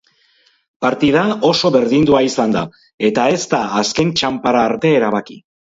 Partida 0.85 1.25
oso 1.51 1.71
berdindua 1.77 2.23
izan 2.31 2.57
da 2.59 2.65
eta 3.11 3.29
ez 3.37 3.41
da 3.55 3.63
azken 3.85 4.19
txanpara 4.19 4.69
arte 4.73 4.99
erabaki. 5.01 5.45